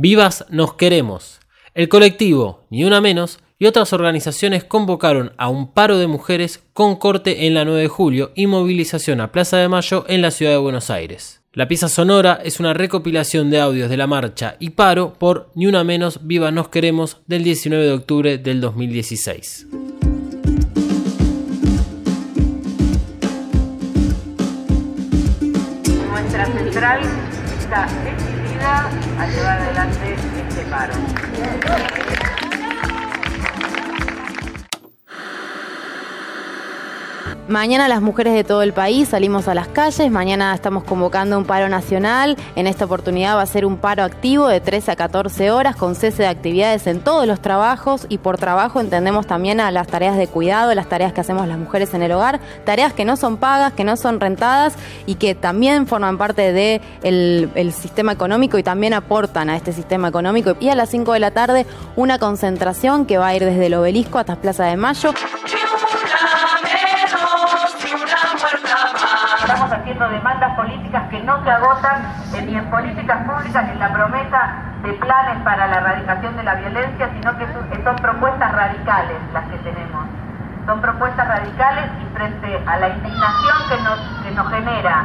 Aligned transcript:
Vivas 0.00 0.46
nos 0.48 0.74
queremos. 0.74 1.40
El 1.74 1.88
colectivo, 1.88 2.68
ni 2.70 2.84
una 2.84 3.00
menos, 3.00 3.40
y 3.58 3.66
otras 3.66 3.92
organizaciones 3.92 4.62
convocaron 4.62 5.32
a 5.38 5.48
un 5.48 5.72
paro 5.74 5.98
de 5.98 6.06
mujeres 6.06 6.62
con 6.72 6.94
corte 6.94 7.48
en 7.48 7.54
la 7.54 7.64
9 7.64 7.80
de 7.80 7.88
julio 7.88 8.30
y 8.36 8.46
movilización 8.46 9.20
a 9.20 9.32
Plaza 9.32 9.56
de 9.56 9.68
Mayo 9.68 10.04
en 10.06 10.22
la 10.22 10.30
ciudad 10.30 10.52
de 10.52 10.58
Buenos 10.58 10.90
Aires. 10.90 11.42
La 11.52 11.66
pieza 11.66 11.88
sonora 11.88 12.38
es 12.44 12.60
una 12.60 12.74
recopilación 12.74 13.50
de 13.50 13.58
audios 13.58 13.90
de 13.90 13.96
la 13.96 14.06
marcha 14.06 14.54
y 14.60 14.70
paro 14.70 15.14
por 15.14 15.50
Ni 15.56 15.66
una 15.66 15.82
menos, 15.82 16.20
Vivas 16.28 16.52
nos 16.52 16.68
queremos 16.68 17.20
del 17.26 17.42
19 17.42 17.84
de 17.84 17.92
octubre 17.92 18.38
del 18.38 18.60
2016. 18.60 19.66
Nuestra 26.12 26.46
central 26.46 27.00
a 28.64 29.26
llevar 29.26 29.60
adelante 29.60 30.14
este 30.48 30.62
paro. 30.64 30.94
Mañana 37.48 37.88
las 37.88 38.02
mujeres 38.02 38.34
de 38.34 38.44
todo 38.44 38.62
el 38.62 38.72
país 38.72 39.08
salimos 39.08 39.48
a 39.48 39.54
las 39.54 39.68
calles, 39.68 40.10
mañana 40.10 40.54
estamos 40.54 40.84
convocando 40.84 41.38
un 41.38 41.44
paro 41.44 41.68
nacional, 41.68 42.36
en 42.56 42.66
esta 42.66 42.84
oportunidad 42.84 43.36
va 43.36 43.42
a 43.42 43.46
ser 43.46 43.64
un 43.64 43.76
paro 43.76 44.04
activo 44.04 44.48
de 44.48 44.60
13 44.60 44.92
a 44.92 44.96
14 44.96 45.50
horas 45.50 45.76
con 45.76 45.94
cese 45.94 46.24
de 46.24 46.28
actividades 46.28 46.86
en 46.86 47.00
todos 47.00 47.26
los 47.26 47.40
trabajos 47.40 48.06
y 48.08 48.18
por 48.18 48.38
trabajo 48.38 48.80
entendemos 48.80 49.26
también 49.26 49.60
a 49.60 49.70
las 49.70 49.86
tareas 49.86 50.16
de 50.16 50.26
cuidado, 50.26 50.74
las 50.74 50.88
tareas 50.88 51.12
que 51.12 51.20
hacemos 51.20 51.48
las 51.48 51.58
mujeres 51.58 51.94
en 51.94 52.02
el 52.02 52.12
hogar, 52.12 52.40
tareas 52.64 52.92
que 52.92 53.04
no 53.04 53.16
son 53.16 53.36
pagas, 53.36 53.72
que 53.72 53.84
no 53.84 53.96
son 53.96 54.20
rentadas 54.20 54.74
y 55.06 55.14
que 55.14 55.34
también 55.34 55.86
forman 55.86 56.18
parte 56.18 56.52
del 56.52 56.80
de 57.02 57.50
el 57.54 57.72
sistema 57.72 58.12
económico 58.12 58.58
y 58.58 58.62
también 58.62 58.94
aportan 58.94 59.50
a 59.50 59.56
este 59.56 59.72
sistema 59.72 60.08
económico. 60.08 60.56
Y 60.60 60.68
a 60.68 60.74
las 60.74 60.90
5 60.90 61.12
de 61.12 61.20
la 61.20 61.30
tarde 61.30 61.66
una 61.96 62.18
concentración 62.18 63.06
que 63.06 63.18
va 63.18 63.28
a 63.28 63.36
ir 63.36 63.44
desde 63.44 63.66
el 63.66 63.74
obelisco 63.74 64.18
hasta 64.18 64.36
Plaza 64.36 64.64
de 64.64 64.76
Mayo. 64.76 65.12
Haciendo 69.98 70.08
demandas 70.08 70.54
políticas 70.54 71.02
que 71.10 71.22
no 71.24 71.42
se 71.42 71.50
agotan 71.50 72.02
ni 72.46 72.54
en 72.54 72.70
políticas 72.70 73.18
públicas 73.26 73.64
ni 73.64 73.72
en 73.72 73.78
la 73.80 73.92
promesa 73.92 74.52
de 74.82 74.92
planes 74.92 75.38
para 75.42 75.66
la 75.66 75.78
erradicación 75.78 76.36
de 76.36 76.42
la 76.44 76.54
violencia, 76.54 77.10
sino 77.14 77.36
que 77.36 77.46
son 77.82 77.96
propuestas 77.96 78.52
radicales 78.52 79.16
las 79.32 79.44
que 79.48 79.58
tenemos. 79.58 80.04
Son 80.66 80.80
propuestas 80.80 81.26
radicales 81.26 81.86
y 82.00 82.16
frente 82.16 82.62
a 82.66 82.76
la 82.76 82.88
indignación 82.90 83.56
que 83.68 83.82
nos, 83.82 83.98
que 84.22 84.30
nos 84.32 84.48
genera 84.50 85.04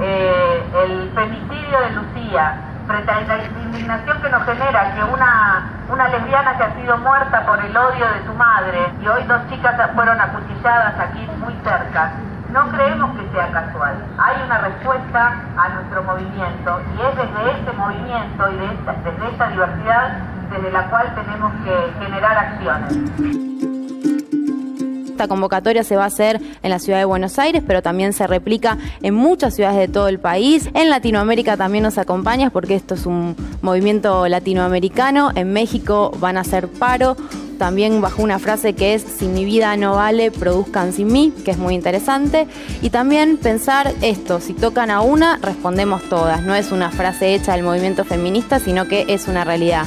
eh, 0.00 0.64
el 0.84 1.10
femicidio 1.14 1.80
de 1.80 1.90
Lucía, 1.92 2.56
frente 2.86 3.10
a 3.10 3.20
la 3.20 3.44
indignación 3.44 4.20
que 4.20 4.28
nos 4.28 4.44
genera 4.44 4.94
que 4.94 5.04
una, 5.04 5.70
una 5.88 6.08
lesbiana 6.08 6.58
que 6.58 6.64
ha 6.64 6.74
sido 6.74 6.98
muerta 6.98 7.46
por 7.46 7.64
el 7.64 7.74
odio 7.74 8.06
de 8.06 8.26
su 8.26 8.34
madre 8.34 8.92
y 9.00 9.08
hoy 9.08 9.22
dos 9.24 9.40
chicas 9.48 9.76
fueron 9.94 10.20
acuchilladas 10.20 10.94
aquí 11.00 11.26
muy 11.38 11.54
cerca, 11.64 12.12
no 12.56 12.70
creemos 12.70 13.10
que 13.18 13.32
sea 13.32 13.52
casual. 13.52 14.02
Hay 14.16 14.42
una 14.42 14.56
respuesta 14.56 15.42
a 15.58 15.68
nuestro 15.68 16.02
movimiento 16.04 16.80
y 16.96 17.02
es 17.02 17.16
desde 17.16 17.50
este 17.50 17.72
movimiento 17.76 18.50
y 18.50 18.56
desde 19.04 19.28
esta 19.30 19.48
diversidad 19.48 20.18
desde 20.50 20.72
la 20.72 20.88
cual 20.88 21.14
tenemos 21.14 21.52
que 21.64 21.92
generar 22.02 22.38
acciones. 22.38 23.75
Esta 25.16 25.28
convocatoria 25.28 25.82
se 25.82 25.96
va 25.96 26.04
a 26.04 26.08
hacer 26.08 26.42
en 26.62 26.68
la 26.68 26.78
ciudad 26.78 26.98
de 26.98 27.06
Buenos 27.06 27.38
Aires, 27.38 27.62
pero 27.66 27.80
también 27.80 28.12
se 28.12 28.26
replica 28.26 28.76
en 29.00 29.14
muchas 29.14 29.54
ciudades 29.54 29.78
de 29.78 29.88
todo 29.88 30.08
el 30.08 30.18
país. 30.18 30.68
En 30.74 30.90
Latinoamérica 30.90 31.56
también 31.56 31.84
nos 31.84 31.96
acompañas 31.96 32.52
porque 32.52 32.74
esto 32.74 32.92
es 32.92 33.06
un 33.06 33.34
movimiento 33.62 34.28
latinoamericano. 34.28 35.30
En 35.34 35.54
México 35.54 36.12
van 36.20 36.36
a 36.36 36.40
hacer 36.40 36.68
paro 36.68 37.16
también 37.58 38.02
bajo 38.02 38.22
una 38.22 38.38
frase 38.38 38.74
que 38.74 38.92
es 38.92 39.04
si 39.04 39.26
mi 39.26 39.46
vida 39.46 39.74
no 39.78 39.94
vale, 39.94 40.30
produzcan 40.30 40.92
sin 40.92 41.06
mí, 41.10 41.32
que 41.46 41.52
es 41.52 41.56
muy 41.56 41.74
interesante. 41.74 42.46
Y 42.82 42.90
también 42.90 43.38
pensar 43.38 43.94
esto, 44.02 44.38
si 44.38 44.52
tocan 44.52 44.90
a 44.90 45.00
una, 45.00 45.38
respondemos 45.38 46.02
todas. 46.10 46.42
No 46.42 46.54
es 46.54 46.72
una 46.72 46.90
frase 46.90 47.34
hecha 47.34 47.52
del 47.52 47.62
movimiento 47.62 48.04
feminista, 48.04 48.58
sino 48.58 48.86
que 48.86 49.06
es 49.08 49.28
una 49.28 49.44
realidad. 49.44 49.86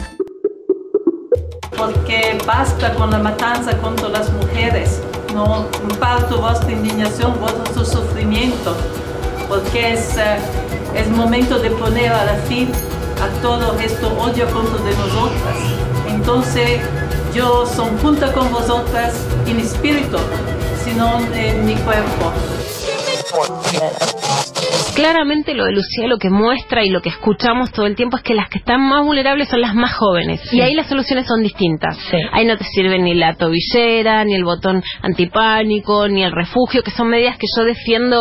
Porque 1.77 2.35
basta 2.47 2.93
con 2.95 3.11
la 3.11 3.19
matanza 3.19 3.77
contra 3.77 4.09
las 4.09 4.33
mujeres 4.33 5.01
no 5.33 5.67
comparto 5.71 6.39
vuestra 6.39 6.71
indignación, 6.71 7.39
vuestro 7.39 7.85
sufrimiento, 7.85 8.75
porque 9.47 9.93
es, 9.93 10.17
eh, 10.17 10.37
es 10.95 11.09
momento 11.09 11.59
de 11.59 11.69
poner 11.71 12.11
a 12.11 12.25
la 12.25 12.35
fin 12.47 12.69
a 13.21 13.41
todo 13.41 13.77
esto 13.79 14.07
odio 14.17 14.49
contra 14.51 14.77
de 14.83 14.91
nosotras. 14.95 15.57
Entonces, 16.07 16.81
yo 17.33 17.65
soy 17.65 17.89
junto 18.01 18.31
con 18.33 18.51
vosotras 18.51 19.13
en 19.45 19.59
espíritu, 19.59 20.17
sino 20.83 21.19
en 21.33 21.65
mi 21.65 21.75
cuerpo 21.75 22.31
claramente 24.99 25.53
lo 25.53 25.65
de 25.65 25.71
Lucía 25.71 26.07
lo 26.07 26.17
que 26.17 26.29
muestra 26.29 26.83
y 26.83 26.89
lo 26.89 27.01
que 27.01 27.07
escuchamos 27.07 27.71
todo 27.71 27.85
el 27.85 27.95
tiempo 27.95 28.17
es 28.17 28.23
que 28.23 28.33
las 28.33 28.49
que 28.49 28.57
están 28.57 28.81
más 28.81 29.05
vulnerables 29.05 29.47
son 29.47 29.61
las 29.61 29.73
más 29.73 29.93
jóvenes. 29.93 30.41
Y 30.51 30.59
ahí 30.59 30.73
las 30.73 30.87
soluciones 30.87 31.25
son 31.25 31.41
distintas. 31.41 31.97
Ahí 32.33 32.45
no 32.45 32.57
te 32.57 32.65
sirve 32.65 32.99
ni 32.99 33.13
la 33.13 33.35
tobillera, 33.35 34.25
ni 34.25 34.35
el 34.35 34.43
botón 34.43 34.83
antipánico, 35.01 36.09
ni 36.09 36.23
el 36.23 36.33
refugio, 36.33 36.83
que 36.83 36.91
son 36.91 37.07
medidas 37.07 37.37
que 37.37 37.47
yo 37.55 37.63
defiendo 37.63 38.19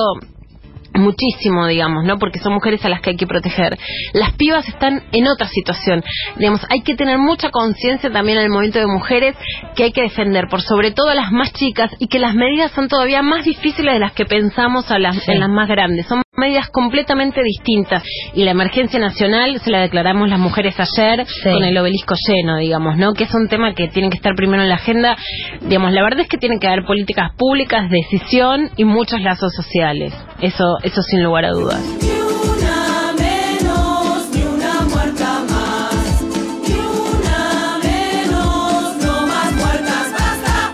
muchísimo, 0.99 1.67
digamos, 1.67 2.05
¿no? 2.05 2.19
Porque 2.19 2.39
son 2.39 2.55
mujeres 2.55 2.85
a 2.85 2.89
las 2.89 3.01
que 3.01 3.11
hay 3.11 3.17
que 3.17 3.27
proteger. 3.27 3.79
Las 4.13 4.33
pibas 4.35 4.69
están 4.69 5.03
en 5.13 5.27
otra 5.27 5.49
situación. 5.49 6.03
Digamos, 6.37 6.61
hay 6.71 6.83
que 6.83 6.95
tener 6.95 7.19
mucha 7.19 7.51
conciencia 7.51 8.11
también 8.11 8.39
en 8.39 8.45
el 8.45 8.51
movimiento 8.51 8.79
de 8.79 8.87
mujeres 8.87 9.37
que 9.75 9.85
hay 9.85 9.93
que 9.93 10.03
defender 10.03 10.47
por 10.51 10.63
sobre 10.63 10.91
todo 10.91 11.09
a 11.11 11.15
las 11.15 11.33
más 11.33 11.53
chicas 11.53 11.91
y 11.99 12.09
que 12.09 12.19
las 12.19 12.35
medidas 12.35 12.73
son 12.73 12.89
todavía 12.89 13.23
más 13.23 13.45
difíciles 13.45 13.95
de 13.95 14.01
las 14.01 14.13
que 14.13 14.25
pensamos 14.25 14.91
a 14.91 14.99
las, 14.99 15.29
en 15.29 15.41
las 15.41 15.49
más 15.49 15.69
grandes. 15.69 16.07
Son 16.07 16.23
medidas 16.37 16.69
completamente 16.71 17.43
distintas 17.43 18.03
y 18.35 18.45
la 18.45 18.53
emergencia 18.53 18.99
nacional 18.99 19.61
se 19.61 19.71
la 19.71 19.81
declaramos 19.81 20.29
las 20.29 20.39
mujeres 20.39 20.75
ayer 20.79 21.27
con 21.43 21.65
el 21.65 21.77
obelisco 21.77 22.15
lleno, 22.27 22.57
digamos, 22.59 22.97
¿no? 22.97 23.13
Que 23.13 23.25
es 23.25 23.35
un 23.35 23.49
tema 23.49 23.75
que 23.75 23.89
tiene 23.89 24.09
que 24.09 24.17
estar 24.17 24.35
primero 24.35 24.63
en 24.63 24.69
la 24.69 24.77
agenda. 24.77 25.17
Digamos, 25.63 25.93
la 25.93 26.03
verdad 26.03 26.21
es 26.21 26.29
que 26.29 26.39
tiene 26.39 26.59
que 26.59 26.69
haber 26.69 26.85
políticas 26.85 27.33
públicas, 27.37 27.91
decisión 27.91 28.71
y 28.77 28.85
muchos 28.85 29.21
lazos 29.21 29.53
sociales. 29.55 30.15
Eso, 30.41 30.79
eso 30.85 31.03
sin 31.03 31.25
lugar 31.25 31.45
a 31.45 31.51
dudas. 31.51 31.83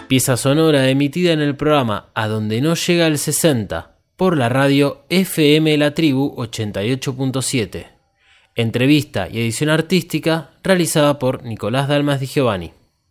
Pieza 0.07 0.37
sonora 0.37 0.89
emitida 0.91 1.33
en 1.33 1.41
el 1.41 1.57
programa 1.57 2.11
A 2.15 2.29
donde 2.29 2.61
no 2.61 2.75
llega 2.75 3.07
el 3.07 3.19
60 3.19 3.97
por 4.17 4.37
la 4.37 4.49
radio 4.49 5.07
FM 5.09 5.77
La 5.79 5.95
Tribu 5.95 6.37
88.7. 6.37 7.87
Entrevista 8.55 9.29
y 9.29 9.41
edición 9.41 9.71
artística 9.71 10.51
realizada 10.63 11.19
por 11.19 11.43
Nicolás 11.43 11.89
Dalmas 11.89 12.21
Di 12.21 12.27
Giovanni. 12.27 12.84